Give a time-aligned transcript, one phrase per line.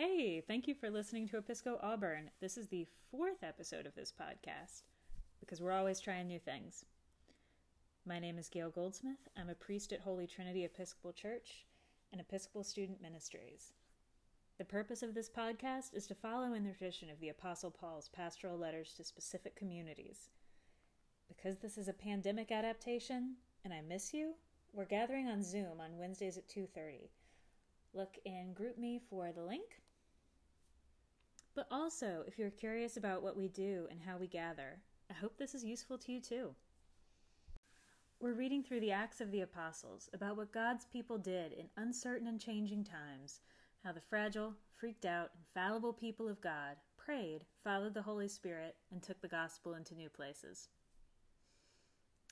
[0.00, 2.30] Hey, thank you for listening to Episco Auburn.
[2.40, 4.82] This is the fourth episode of this podcast
[5.40, 6.84] because we're always trying new things.
[8.06, 9.28] My name is Gail Goldsmith.
[9.36, 11.66] I'm a priest at Holy Trinity Episcopal Church
[12.12, 13.72] and Episcopal Student Ministries.
[14.58, 18.08] The purpose of this podcast is to follow in the tradition of the Apostle Paul's
[18.08, 20.30] pastoral letters to specific communities.
[21.26, 24.34] Because this is a pandemic adaptation and I miss you,
[24.72, 27.08] we're gathering on Zoom on Wednesdays at 2:30.
[27.94, 29.80] Look in GroupMe for the link
[31.58, 34.78] but also, if you're curious about what we do and how we gather,
[35.10, 36.54] I hope this is useful to you too.
[38.20, 42.28] We're reading through the Acts of the Apostles about what God's people did in uncertain
[42.28, 43.40] and changing times,
[43.82, 48.76] how the fragile, freaked out, and fallible people of God prayed, followed the Holy Spirit,
[48.92, 50.68] and took the gospel into new places.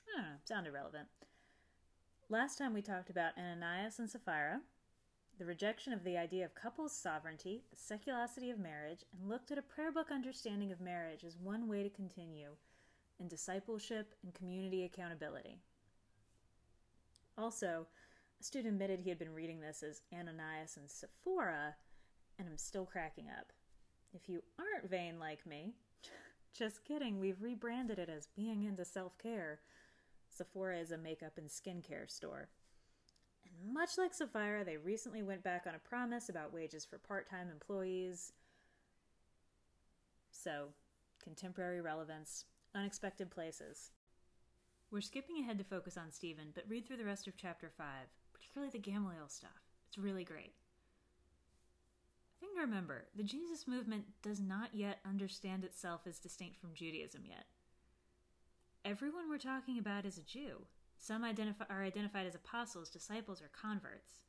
[0.07, 1.09] I don't know, sound irrelevant.
[2.29, 4.61] Last time we talked about Ananias and Sapphira,
[5.37, 9.57] the rejection of the idea of couples sovereignty, the secularity of marriage, and looked at
[9.57, 12.49] a prayer book understanding of marriage as one way to continue
[13.19, 15.59] in discipleship and community accountability.
[17.37, 17.85] Also,
[18.39, 21.75] a student admitted he had been reading this as Ananias and Sephora,
[22.39, 23.51] and I'm still cracking up.
[24.13, 25.73] If you aren't vain like me,
[26.57, 29.59] just kidding, we've rebranded it as being into self care.
[30.29, 32.49] Sephora is a makeup and skincare store.
[33.65, 37.49] Much like Sapphira, they recently went back on a promise about wages for part time
[37.49, 38.33] employees.
[40.31, 40.69] So,
[41.23, 43.91] contemporary relevance, unexpected places.
[44.91, 47.85] We're skipping ahead to focus on Stephen, but read through the rest of chapter 5,
[48.33, 49.49] particularly the Gamaliel stuff.
[49.87, 50.53] It's really great.
[52.39, 57.23] Thing to remember the Jesus movement does not yet understand itself as distinct from Judaism
[57.25, 57.45] yet.
[58.85, 63.49] Everyone we're talking about is a Jew, some identify, are identified as apostles, disciples, or
[63.49, 64.21] converts,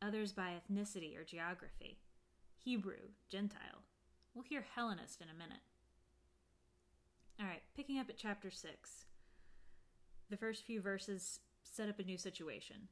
[0.00, 1.98] others by ethnicity or geography
[2.64, 3.82] Hebrew, Gentile.
[4.34, 5.62] We'll hear Hellenist in a minute.
[7.40, 9.04] All right, picking up at chapter 6.
[10.28, 12.88] The first few verses set up a new situation.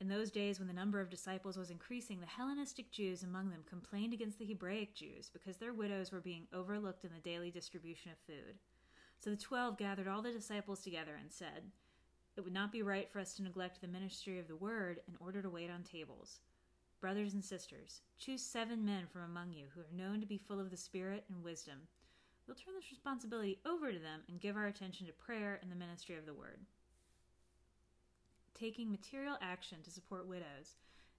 [0.00, 3.62] In those days, when the number of disciples was increasing, the Hellenistic Jews among them
[3.68, 8.10] complained against the Hebraic Jews because their widows were being overlooked in the daily distribution
[8.10, 8.58] of food.
[9.18, 11.70] So the twelve gathered all the disciples together and said,
[12.40, 15.14] it would not be right for us to neglect the ministry of the word in
[15.20, 16.38] order to wait on tables.
[16.98, 20.58] Brothers and sisters, choose seven men from among you who are known to be full
[20.58, 21.80] of the Spirit and wisdom.
[22.46, 25.76] We'll turn this responsibility over to them and give our attention to prayer and the
[25.76, 26.60] ministry of the word.
[28.58, 30.76] Taking material action to support widows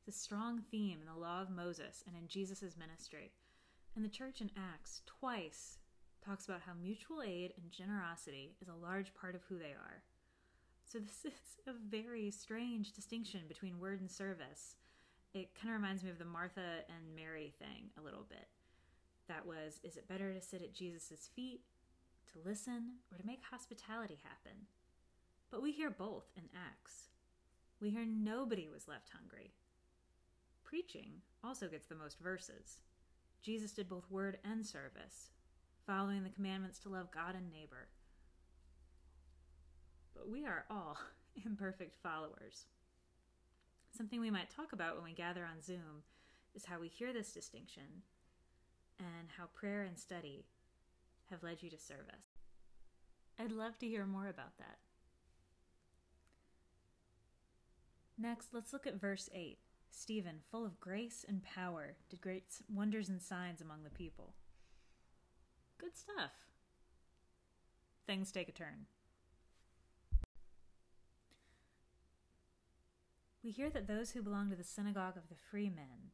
[0.07, 3.31] is a strong theme in the law of Moses and in Jesus' ministry.
[3.95, 5.77] And the church in Acts twice
[6.25, 10.01] talks about how mutual aid and generosity is a large part of who they are.
[10.91, 14.75] So this is a very strange distinction between word and service.
[15.33, 18.47] It kind of reminds me of the Martha and Mary thing a little bit.
[19.29, 21.61] That was, is it better to sit at Jesus' feet,
[22.33, 24.67] to listen, or to make hospitality happen?
[25.49, 27.11] But we hear both in Acts.
[27.79, 29.53] We hear nobody was left hungry.
[30.65, 32.79] Preaching also gets the most verses.
[33.41, 35.29] Jesus did both word and service,
[35.87, 37.87] following the commandments to love God and neighbor
[40.15, 40.97] but we are all
[41.45, 42.65] imperfect followers.
[43.95, 46.03] Something we might talk about when we gather on Zoom
[46.55, 48.03] is how we hear this distinction
[48.99, 50.45] and how prayer and study
[51.29, 52.37] have led you to service.
[53.39, 54.77] I'd love to hear more about that.
[58.17, 59.57] Next, let's look at verse 8.
[59.89, 62.43] Stephen, full of grace and power, did great
[62.73, 64.33] wonders and signs among the people.
[65.77, 66.31] Good stuff.
[68.05, 68.85] Things take a turn.
[73.43, 76.11] We hear that those who belong to the synagogue of the free men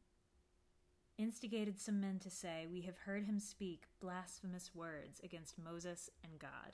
[1.18, 6.38] instigated some men to say, We have heard him speak blasphemous words against Moses and
[6.38, 6.72] God.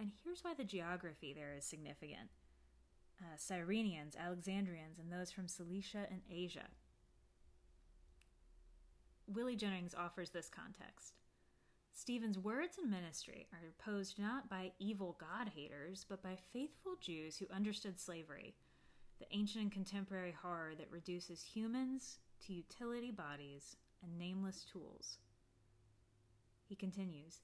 [0.00, 2.30] And here's why the geography there is significant
[3.20, 6.66] uh, Cyrenians, Alexandrians, and those from Cilicia and Asia.
[9.28, 11.14] Willie Jennings offers this context.
[11.92, 17.36] Stephen's words and ministry are opposed not by evil God haters, but by faithful Jews
[17.36, 18.56] who understood slavery,
[19.18, 25.18] the ancient and contemporary horror that reduces humans to utility bodies and nameless tools.
[26.68, 27.40] He continues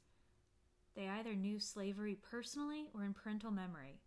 [0.95, 4.01] They either knew slavery personally or in parental memory,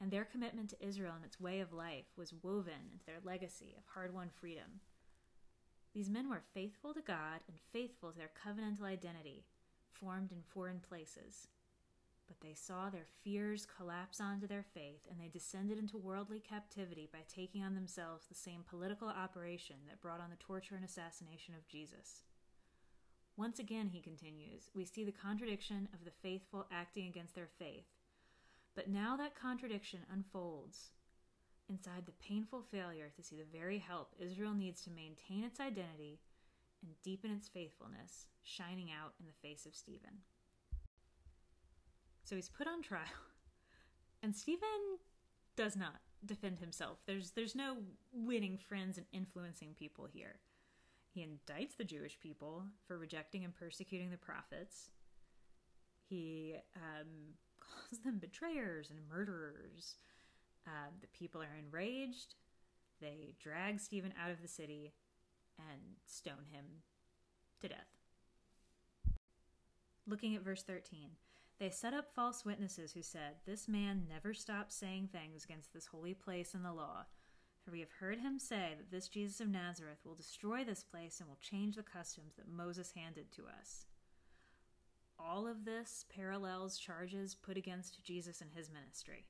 [0.00, 3.74] and their commitment to Israel and its way of life was woven into their legacy
[3.76, 4.80] of hard won freedom.
[5.92, 9.44] These men were faithful to God and faithful to their covenantal identity,
[9.92, 11.48] formed in foreign places.
[12.30, 17.08] But they saw their fears collapse onto their faith, and they descended into worldly captivity
[17.12, 21.54] by taking on themselves the same political operation that brought on the torture and assassination
[21.56, 22.22] of Jesus.
[23.36, 27.86] Once again, he continues, we see the contradiction of the faithful acting against their faith.
[28.76, 30.90] But now that contradiction unfolds
[31.68, 36.20] inside the painful failure to see the very help Israel needs to maintain its identity
[36.82, 40.22] and deepen its faithfulness, shining out in the face of Stephen.
[42.30, 43.02] So he's put on trial,
[44.22, 45.00] and Stephen
[45.56, 46.98] does not defend himself.
[47.04, 47.78] There's there's no
[48.12, 50.38] winning friends and influencing people here.
[51.12, 54.90] He indicts the Jewish people for rejecting and persecuting the prophets.
[56.08, 59.96] He um, calls them betrayers and murderers.
[60.68, 62.36] Uh, the people are enraged.
[63.00, 64.92] They drag Stephen out of the city
[65.58, 66.64] and stone him
[67.60, 67.90] to death.
[70.06, 71.08] Looking at verse 13,
[71.60, 75.86] they set up false witnesses who said, This man never stops saying things against this
[75.86, 77.04] holy place and the law.
[77.62, 81.20] For we have heard him say that this Jesus of Nazareth will destroy this place
[81.20, 83.84] and will change the customs that Moses handed to us.
[85.18, 89.26] All of this parallels charges put against Jesus and his ministry.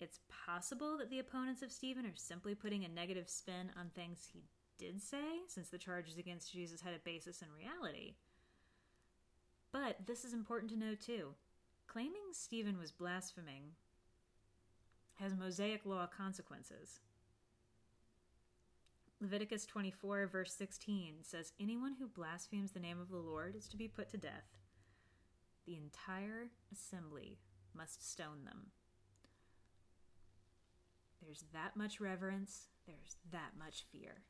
[0.00, 4.28] It's possible that the opponents of Stephen are simply putting a negative spin on things
[4.32, 4.42] he
[4.78, 8.16] did say, since the charges against Jesus had a basis in reality.
[9.76, 11.34] But this is important to know too.
[11.86, 13.72] Claiming Stephen was blaspheming
[15.16, 17.00] has Mosaic law consequences.
[19.20, 23.76] Leviticus 24, verse 16 says, Anyone who blasphemes the name of the Lord is to
[23.76, 24.56] be put to death.
[25.66, 27.36] The entire assembly
[27.74, 28.68] must stone them.
[31.22, 34.22] There's that much reverence, there's that much fear.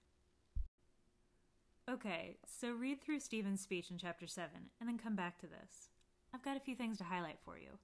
[1.88, 4.50] Okay, so read through Stephen's speech in chapter 7
[4.80, 5.90] and then come back to this.
[6.34, 7.78] I've got a few things to highlight for you.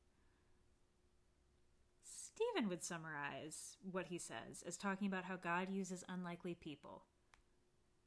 [2.02, 7.04] Stephen would summarize what he says as talking about how God uses unlikely people.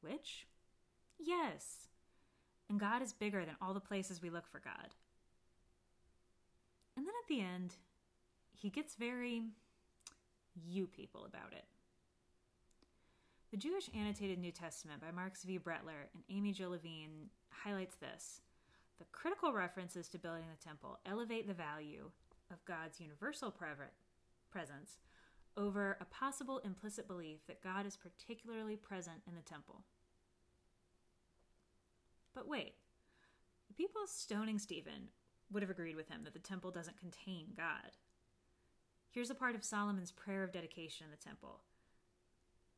[0.02, 0.46] Which?
[1.18, 1.88] Yes.
[2.68, 4.94] And God is bigger than all the places we look for God.
[6.96, 7.76] And then at the end,
[8.52, 9.44] he gets very
[10.66, 11.64] you people about it.
[13.56, 15.58] The Jewish Annotated New Testament by Mark V.
[15.58, 18.42] Brettler and Amy-Jill Levine highlights this.
[18.98, 22.10] The critical references to building the temple elevate the value
[22.52, 24.98] of God's universal presence
[25.56, 29.84] over a possible implicit belief that God is particularly present in the temple.
[32.34, 32.74] But wait,
[33.68, 35.08] the people stoning Stephen
[35.50, 37.96] would have agreed with him that the temple doesn't contain God.
[39.10, 41.60] Here's a part of Solomon's prayer of dedication in the temple,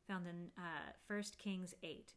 [0.09, 2.13] found in uh, 1 Kings 8.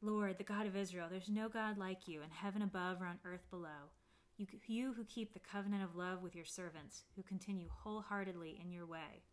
[0.00, 3.18] Lord, the God of Israel, there's no God like you in heaven above or on
[3.24, 3.90] earth below.
[4.36, 8.70] You, you who keep the covenant of love with your servants, who continue wholeheartedly in
[8.70, 9.24] your way.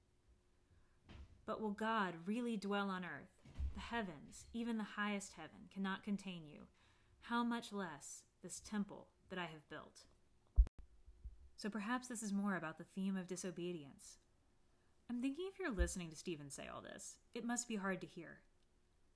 [1.45, 3.29] But will God really dwell on earth?
[3.75, 6.61] The heavens, even the highest heaven, cannot contain you.
[7.21, 10.05] How much less this temple that I have built?
[11.57, 14.17] So perhaps this is more about the theme of disobedience.
[15.09, 18.07] I'm thinking if you're listening to Stephen say all this, it must be hard to
[18.07, 18.39] hear.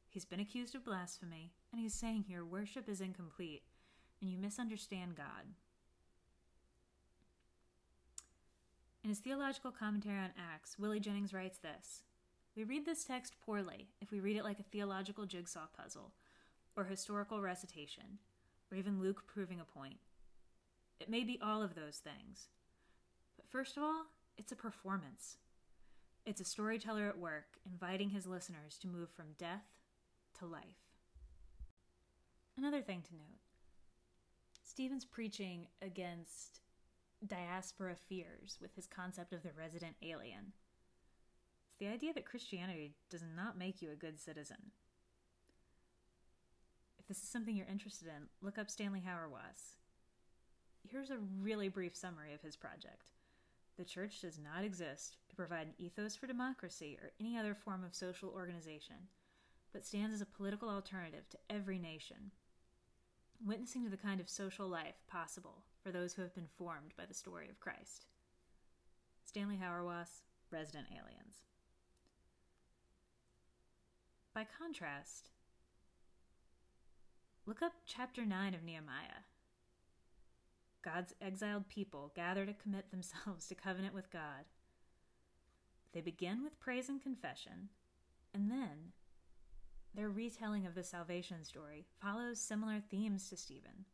[0.07, 3.63] He's been accused of blasphemy, and he's saying here worship is incomplete,
[4.21, 5.53] and you misunderstand God.
[9.03, 12.03] In his theological commentary on Acts, Willie Jennings writes this
[12.55, 16.11] We read this text poorly if we read it like a theological jigsaw puzzle,
[16.75, 18.19] or historical recitation,
[18.71, 19.97] or even Luke proving a point.
[20.99, 22.49] It may be all of those things.
[23.37, 24.05] But first of all,
[24.37, 25.37] it's a performance.
[26.29, 29.65] It's a storyteller at work, inviting his listeners to move from death
[30.37, 30.61] to life.
[32.55, 33.39] Another thing to note
[34.63, 36.59] Stephen's preaching against
[37.25, 40.53] diaspora fears with his concept of the resident alien.
[41.67, 44.69] It's the idea that Christianity does not make you a good citizen.
[46.99, 49.77] If this is something you're interested in, look up Stanley Hauerwas.
[50.87, 53.13] Here's a really brief summary of his project.
[53.79, 57.85] The church does not exist to provide an ethos for democracy or any other form
[57.85, 59.07] of social organization,
[59.71, 62.31] but stands as a political alternative to every nation,
[63.41, 67.05] witnessing to the kind of social life possible for those who have been formed by
[67.05, 68.07] the story of Christ.
[69.23, 71.37] Stanley Hauerwas, Resident Aliens.
[74.35, 75.29] By contrast,
[77.45, 79.23] look up chapter 9 of Nehemiah.
[80.83, 84.45] God's exiled people gather to commit themselves to covenant with God.
[85.93, 87.69] They begin with praise and confession,
[88.33, 88.93] and then
[89.93, 93.85] their retelling of the salvation story follows similar themes to Stephen.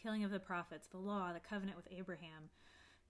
[0.00, 2.50] killing of the prophets, the law, the covenant with Abraham,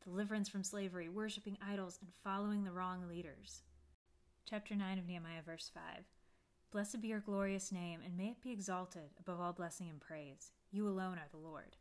[0.05, 3.63] deliverance from slavery, worshiping idols, and following the wrong leaders.
[4.49, 6.05] Chapter 9 of Nehemiah, verse 5.
[6.73, 10.53] Blessed be your glorious name, and may it be exalted above all blessing and praise.
[10.71, 11.77] You alone are the Lord.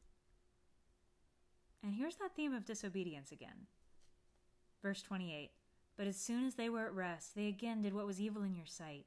[1.83, 3.67] And here's that theme of disobedience again.
[4.81, 5.51] Verse 28
[5.97, 8.55] But as soon as they were at rest, they again did what was evil in
[8.55, 9.05] your sight.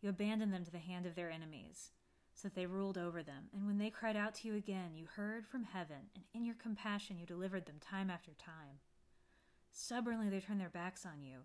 [0.00, 1.90] You abandoned them to the hand of their enemies,
[2.34, 3.48] so that they ruled over them.
[3.54, 6.54] And when they cried out to you again, you heard from heaven, and in your
[6.54, 8.80] compassion you delivered them time after time.
[9.72, 11.40] Stubbornly they turned their backs on you,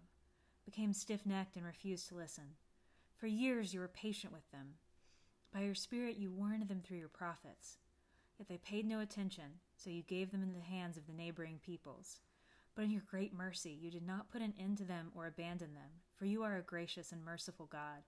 [0.65, 2.55] became stiff necked, and refused to listen.
[3.17, 4.75] For years you were patient with them.
[5.53, 7.77] By your Spirit you warned them through your prophets.
[8.37, 11.59] Yet they paid no attention, so you gave them into the hands of the neighboring
[11.65, 12.19] peoples.
[12.75, 15.73] But in your great mercy you did not put an end to them or abandon
[15.73, 18.03] them, for you are a gracious and merciful God.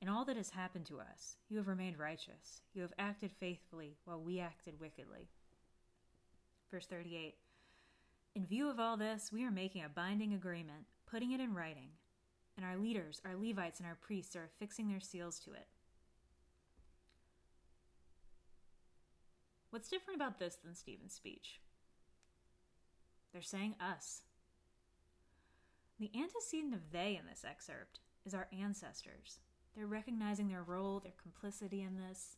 [0.00, 2.62] In all that has happened to us, you have remained righteous.
[2.74, 5.28] You have acted faithfully while we acted wickedly.
[6.70, 7.34] Verse 38
[8.34, 11.90] In view of all this, we are making a binding agreement, putting it in writing,
[12.56, 15.66] and our leaders, our Levites, and our priests are affixing their seals to it.
[19.72, 21.58] What's different about this than Stephen's speech?
[23.32, 24.20] They're saying us.
[25.98, 29.38] The antecedent of they in this excerpt is our ancestors.
[29.74, 32.36] They're recognizing their role, their complicity in this,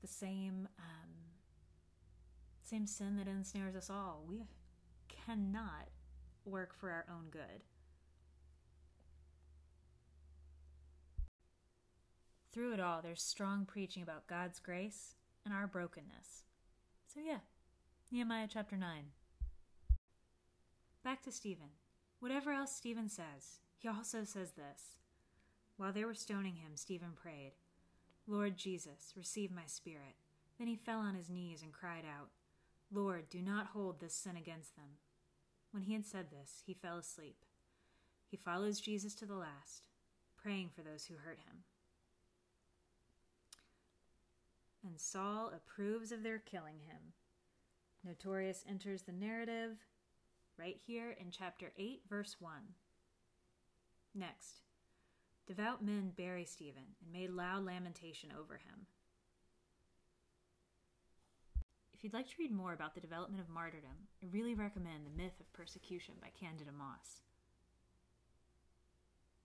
[0.00, 1.10] the same um,
[2.62, 4.24] same sin that ensnares us all.
[4.28, 4.44] We
[5.08, 5.88] cannot
[6.44, 7.64] work for our own good.
[12.52, 15.16] Through it all, there's strong preaching about God's grace
[15.48, 16.44] and our brokenness.
[17.06, 17.38] So, yeah,
[18.12, 19.04] Nehemiah chapter 9.
[21.02, 21.70] Back to Stephen.
[22.20, 24.98] Whatever else Stephen says, he also says this.
[25.78, 27.52] While they were stoning him, Stephen prayed,
[28.26, 30.16] Lord Jesus, receive my spirit.
[30.58, 32.28] Then he fell on his knees and cried out,
[32.92, 34.98] Lord, do not hold this sin against them.
[35.70, 37.46] When he had said this, he fell asleep.
[38.30, 39.84] He follows Jesus to the last,
[40.36, 41.60] praying for those who hurt him.
[44.84, 47.12] And Saul approves of their killing him.
[48.04, 49.76] Notorious enters the narrative
[50.56, 52.52] right here in chapter 8, verse 1.
[54.14, 54.62] Next,
[55.46, 58.86] devout men bury Stephen and made loud lamentation over him.
[61.92, 65.22] If you'd like to read more about the development of martyrdom, I really recommend The
[65.22, 67.22] Myth of Persecution by Candida Moss.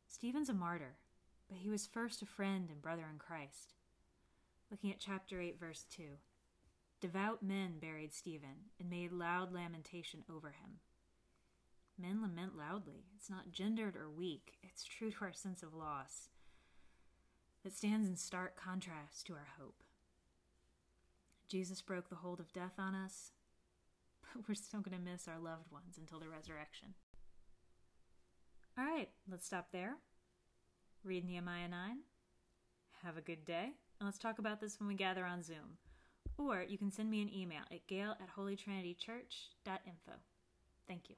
[0.07, 0.93] Stephen's a martyr,
[1.49, 3.73] but he was first a friend and brother in Christ.
[4.73, 6.01] Looking at chapter 8, verse 2.
[6.99, 10.79] Devout men buried Stephen and made loud lamentation over him.
[11.95, 13.05] Men lament loudly.
[13.15, 16.29] It's not gendered or weak, it's true to our sense of loss.
[17.63, 19.83] It stands in stark contrast to our hope.
[21.47, 23.29] Jesus broke the hold of death on us,
[24.33, 26.95] but we're still going to miss our loved ones until the resurrection.
[28.75, 29.97] All right, let's stop there.
[31.03, 31.97] Read Nehemiah 9.
[33.03, 33.73] Have a good day.
[34.03, 35.77] And let's talk about this when we gather on Zoom.
[36.37, 40.11] Or you can send me an email at gail at holytrinitychurch.info.
[40.89, 41.15] Thank you.